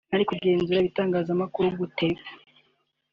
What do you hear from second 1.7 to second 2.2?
gute